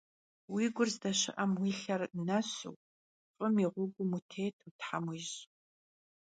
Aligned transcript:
Уи 0.53 0.65
гур 0.75 0.89
здэщыӏэм 0.93 1.51
уи 1.61 1.71
лъэр 1.79 2.01
нэсу, 2.25 2.73
фӏым 3.35 3.55
и 3.63 3.67
гъуэгум 3.73 4.11
утету 4.17 4.69
Тхьэм 4.77 5.05
уищӏ! 5.09 5.39